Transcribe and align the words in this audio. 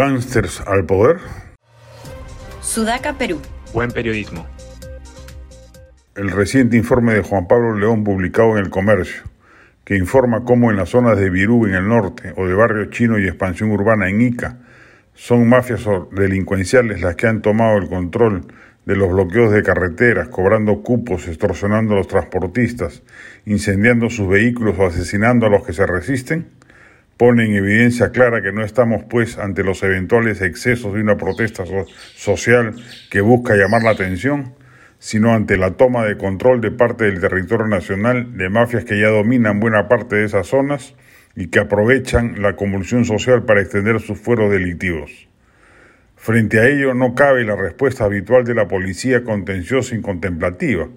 Gánsters 0.00 0.62
al 0.66 0.86
poder. 0.86 1.18
Sudaca, 2.62 3.18
Perú. 3.18 3.38
Buen 3.74 3.90
periodismo. 3.90 4.46
El 6.14 6.30
reciente 6.30 6.78
informe 6.78 7.12
de 7.12 7.20
Juan 7.20 7.46
Pablo 7.46 7.76
León 7.76 8.02
publicado 8.02 8.56
en 8.56 8.64
El 8.64 8.70
Comercio, 8.70 9.24
que 9.84 9.98
informa 9.98 10.42
cómo 10.46 10.70
en 10.70 10.78
las 10.78 10.88
zonas 10.88 11.18
de 11.18 11.28
Virú 11.28 11.66
en 11.66 11.74
el 11.74 11.86
norte 11.86 12.32
o 12.38 12.46
de 12.46 12.54
Barrio 12.54 12.86
Chino 12.86 13.18
y 13.18 13.26
Expansión 13.26 13.72
Urbana 13.72 14.08
en 14.08 14.22
Ica, 14.22 14.56
son 15.12 15.46
mafias 15.46 15.84
delincuenciales 16.12 17.02
las 17.02 17.14
que 17.16 17.26
han 17.26 17.42
tomado 17.42 17.76
el 17.76 17.90
control 17.90 18.46
de 18.86 18.96
los 18.96 19.12
bloqueos 19.12 19.52
de 19.52 19.62
carreteras, 19.62 20.28
cobrando 20.28 20.82
cupos, 20.82 21.28
extorsionando 21.28 21.92
a 21.92 21.98
los 21.98 22.08
transportistas, 22.08 23.02
incendiando 23.44 24.08
sus 24.08 24.30
vehículos 24.30 24.78
o 24.78 24.86
asesinando 24.86 25.44
a 25.44 25.50
los 25.50 25.62
que 25.62 25.74
se 25.74 25.84
resisten, 25.84 26.48
pone 27.20 27.44
en 27.44 27.54
evidencia 27.54 28.12
clara 28.12 28.40
que 28.40 28.50
no 28.50 28.64
estamos 28.64 29.04
pues 29.04 29.36
ante 29.36 29.62
los 29.62 29.82
eventuales 29.82 30.40
excesos 30.40 30.94
de 30.94 31.02
una 31.02 31.18
protesta 31.18 31.64
social 32.16 32.74
que 33.10 33.20
busca 33.20 33.56
llamar 33.56 33.82
la 33.82 33.90
atención, 33.90 34.54
sino 34.98 35.34
ante 35.34 35.58
la 35.58 35.72
toma 35.72 36.06
de 36.06 36.16
control 36.16 36.62
de 36.62 36.70
parte 36.70 37.04
del 37.04 37.20
territorio 37.20 37.66
nacional 37.66 38.38
de 38.38 38.48
mafias 38.48 38.86
que 38.86 38.98
ya 38.98 39.08
dominan 39.08 39.60
buena 39.60 39.86
parte 39.86 40.16
de 40.16 40.24
esas 40.24 40.46
zonas 40.46 40.94
y 41.36 41.48
que 41.48 41.58
aprovechan 41.58 42.40
la 42.40 42.56
convulsión 42.56 43.04
social 43.04 43.44
para 43.44 43.60
extender 43.60 44.00
sus 44.00 44.18
fueros 44.18 44.50
delictivos. 44.50 45.28
Frente 46.16 46.58
a 46.58 46.68
ello 46.68 46.94
no 46.94 47.14
cabe 47.14 47.44
la 47.44 47.54
respuesta 47.54 48.04
habitual 48.06 48.44
de 48.44 48.54
la 48.54 48.66
policía 48.66 49.24
contenciosa 49.24 49.94
y 49.94 50.00
contemplativa. 50.00 50.88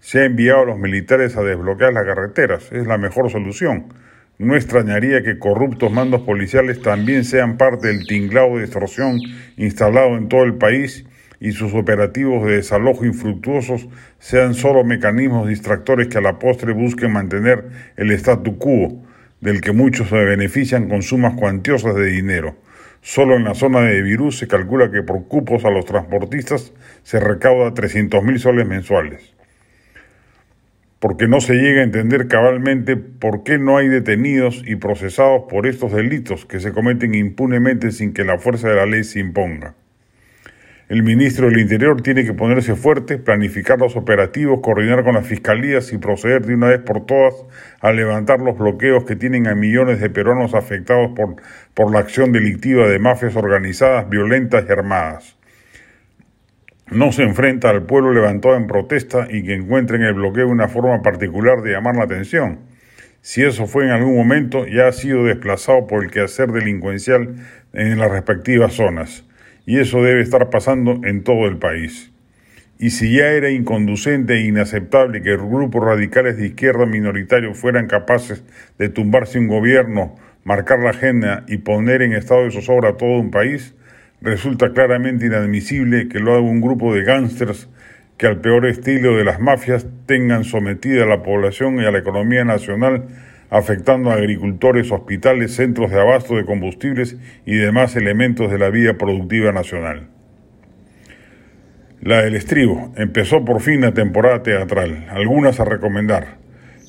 Se 0.00 0.22
ha 0.22 0.24
enviado 0.24 0.62
a 0.62 0.66
los 0.66 0.78
militares 0.80 1.36
a 1.36 1.44
desbloquear 1.44 1.92
las 1.92 2.04
carreteras, 2.04 2.72
es 2.72 2.84
la 2.84 2.98
mejor 2.98 3.30
solución 3.30 3.92
no 4.38 4.54
extrañaría 4.54 5.22
que 5.22 5.38
corruptos 5.38 5.90
mandos 5.90 6.22
policiales 6.22 6.80
también 6.80 7.24
sean 7.24 7.56
parte 7.56 7.88
del 7.88 8.06
tinglado 8.06 8.56
de 8.56 8.64
extorsión 8.64 9.18
instalado 9.56 10.16
en 10.16 10.28
todo 10.28 10.44
el 10.44 10.54
país 10.54 11.04
y 11.40 11.52
sus 11.52 11.74
operativos 11.74 12.46
de 12.46 12.56
desalojo 12.56 13.04
infructuosos 13.04 13.88
sean 14.18 14.54
solo 14.54 14.84
mecanismos 14.84 15.48
distractores 15.48 16.06
que 16.06 16.18
a 16.18 16.20
la 16.20 16.38
postre 16.38 16.72
busquen 16.72 17.12
mantener 17.12 17.64
el 17.96 18.12
statu 18.12 18.58
quo, 18.58 19.04
del 19.40 19.60
que 19.60 19.72
muchos 19.72 20.08
se 20.08 20.16
benefician 20.16 20.88
con 20.88 21.02
sumas 21.02 21.34
cuantiosas 21.34 21.94
de 21.96 22.06
dinero. 22.06 22.56
Solo 23.00 23.36
en 23.36 23.44
la 23.44 23.54
zona 23.54 23.80
de 23.82 24.02
Virú 24.02 24.32
se 24.32 24.48
calcula 24.48 24.90
que 24.90 25.02
por 25.02 25.26
cupos 25.28 25.64
a 25.64 25.70
los 25.70 25.84
transportistas 25.84 26.72
se 27.02 27.20
recauda 27.20 27.74
300 27.74 28.22
mil 28.24 28.38
soles 28.40 28.66
mensuales 28.66 29.37
porque 31.00 31.28
no 31.28 31.40
se 31.40 31.54
llega 31.54 31.80
a 31.80 31.84
entender 31.84 32.26
cabalmente 32.26 32.96
por 32.96 33.44
qué 33.44 33.58
no 33.58 33.76
hay 33.76 33.88
detenidos 33.88 34.62
y 34.66 34.76
procesados 34.76 35.44
por 35.48 35.66
estos 35.66 35.92
delitos 35.92 36.44
que 36.44 36.58
se 36.58 36.72
cometen 36.72 37.14
impunemente 37.14 37.92
sin 37.92 38.12
que 38.12 38.24
la 38.24 38.38
fuerza 38.38 38.68
de 38.68 38.76
la 38.76 38.86
ley 38.86 39.04
se 39.04 39.20
imponga. 39.20 39.74
El 40.88 41.02
ministro 41.02 41.48
del 41.48 41.60
Interior 41.60 42.00
tiene 42.00 42.24
que 42.24 42.32
ponerse 42.32 42.74
fuerte, 42.74 43.18
planificar 43.18 43.78
los 43.78 43.94
operativos, 43.94 44.60
coordinar 44.62 45.04
con 45.04 45.14
las 45.14 45.26
fiscalías 45.26 45.92
y 45.92 45.98
proceder 45.98 46.46
de 46.46 46.54
una 46.54 46.68
vez 46.68 46.80
por 46.80 47.04
todas 47.04 47.34
a 47.80 47.92
levantar 47.92 48.40
los 48.40 48.56
bloqueos 48.56 49.04
que 49.04 49.14
tienen 49.14 49.46
a 49.48 49.54
millones 49.54 50.00
de 50.00 50.08
peruanos 50.08 50.54
afectados 50.54 51.10
por, 51.14 51.36
por 51.74 51.92
la 51.92 52.00
acción 52.00 52.32
delictiva 52.32 52.88
de 52.88 52.98
mafias 52.98 53.36
organizadas, 53.36 54.08
violentas 54.08 54.64
y 54.66 54.72
armadas 54.72 55.37
no 56.90 57.12
se 57.12 57.22
enfrenta 57.22 57.70
al 57.70 57.82
pueblo 57.82 58.12
levantado 58.12 58.56
en 58.56 58.66
protesta 58.66 59.28
y 59.30 59.42
que 59.42 59.54
encuentre 59.54 59.96
en 59.96 60.04
el 60.04 60.14
bloqueo 60.14 60.48
una 60.48 60.68
forma 60.68 61.02
particular 61.02 61.62
de 61.62 61.72
llamar 61.72 61.96
la 61.96 62.04
atención. 62.04 62.60
Si 63.20 63.44
eso 63.44 63.66
fue 63.66 63.84
en 63.84 63.90
algún 63.90 64.16
momento, 64.16 64.66
ya 64.66 64.88
ha 64.88 64.92
sido 64.92 65.24
desplazado 65.24 65.86
por 65.86 66.02
el 66.02 66.10
quehacer 66.10 66.50
delincuencial 66.50 67.34
en 67.72 67.98
las 67.98 68.10
respectivas 68.10 68.74
zonas, 68.74 69.24
y 69.66 69.80
eso 69.80 70.02
debe 70.02 70.22
estar 70.22 70.48
pasando 70.50 71.00
en 71.04 71.24
todo 71.24 71.46
el 71.46 71.58
país. 71.58 72.10
Y 72.78 72.90
si 72.90 73.12
ya 73.12 73.32
era 73.32 73.50
inconducente 73.50 74.34
e 74.34 74.46
inaceptable 74.46 75.20
que 75.20 75.36
grupos 75.36 75.84
radicales 75.84 76.36
de 76.36 76.46
izquierda 76.46 76.86
minoritarios 76.86 77.58
fueran 77.58 77.88
capaces 77.88 78.44
de 78.78 78.88
tumbarse 78.88 79.38
un 79.38 79.48
gobierno, 79.48 80.14
marcar 80.44 80.78
la 80.78 80.90
agenda 80.90 81.44
y 81.48 81.58
poner 81.58 82.02
en 82.02 82.12
estado 82.12 82.44
de 82.44 82.52
zozobra 82.52 82.96
todo 82.96 83.18
un 83.18 83.32
país, 83.32 83.74
Resulta 84.20 84.72
claramente 84.72 85.26
inadmisible 85.26 86.08
que 86.08 86.18
lo 86.18 86.32
haga 86.32 86.40
un 86.40 86.60
grupo 86.60 86.94
de 86.94 87.04
gángsters 87.04 87.68
que 88.16 88.26
al 88.26 88.40
peor 88.40 88.66
estilo 88.66 89.16
de 89.16 89.24
las 89.24 89.38
mafias 89.38 89.86
tengan 90.06 90.42
sometida 90.42 91.04
a 91.04 91.06
la 91.06 91.22
población 91.22 91.80
y 91.80 91.84
a 91.84 91.92
la 91.92 91.98
economía 91.98 92.44
nacional, 92.44 93.04
afectando 93.48 94.10
a 94.10 94.14
agricultores, 94.14 94.90
hospitales, 94.90 95.54
centros 95.54 95.92
de 95.92 96.00
abasto 96.00 96.34
de 96.36 96.44
combustibles 96.44 97.16
y 97.46 97.54
demás 97.54 97.94
elementos 97.94 98.50
de 98.50 98.58
la 98.58 98.70
vida 98.70 98.94
productiva 98.94 99.52
nacional. 99.52 100.08
La 102.00 102.22
del 102.22 102.34
estribo 102.34 102.92
empezó 102.96 103.44
por 103.44 103.60
fin 103.60 103.80
la 103.80 103.94
temporada 103.94 104.42
teatral, 104.42 105.06
algunas 105.10 105.60
a 105.60 105.64
recomendar. 105.64 106.38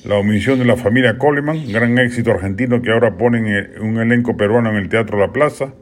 La 0.04 0.16
omisión 0.16 0.58
de 0.58 0.64
la 0.64 0.76
familia 0.76 1.18
Coleman, 1.18 1.70
gran 1.72 1.96
éxito 1.98 2.32
argentino 2.32 2.82
que 2.82 2.90
ahora 2.90 3.16
ponen 3.16 3.44
un 3.80 3.98
elenco 3.98 4.36
peruano 4.36 4.70
en 4.70 4.76
el 4.76 4.88
Teatro 4.88 5.18
La 5.18 5.32
Plaza, 5.32 5.74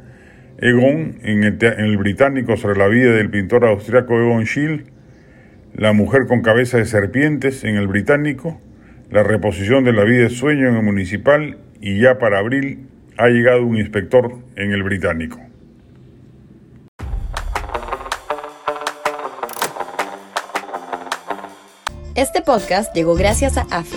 Egon 0.60 1.20
en 1.22 1.44
el, 1.44 1.96
británico 1.98 2.56
sobre 2.56 2.76
la 2.78 2.88
vida 2.88 3.12
del 3.12 3.30
pintor 3.30 3.64
austriaco 3.64 4.18
Egon 4.18 4.44
Schiele, 4.44 4.86
La 5.72 5.92
mujer 5.92 6.26
con 6.26 6.42
cabeza 6.42 6.78
de 6.78 6.84
serpientes 6.84 7.62
en 7.62 7.76
el 7.76 7.86
británico, 7.86 8.60
la 9.08 9.22
reposición 9.22 9.84
de 9.84 9.92
La 9.92 10.02
vida 10.02 10.24
de 10.24 10.30
sueño 10.30 10.68
en 10.68 10.74
el 10.74 10.82
municipal 10.82 11.58
y 11.80 12.00
ya 12.00 12.18
para 12.18 12.40
abril 12.40 12.88
ha 13.16 13.28
llegado 13.28 13.64
un 13.64 13.76
inspector 13.76 14.34
en 14.56 14.72
el 14.72 14.82
británico. 14.82 15.38
Este 22.16 22.42
podcast 22.42 22.92
llegó 22.96 23.14
gracias 23.14 23.56
a 23.58 23.66
AFE, 23.70 23.96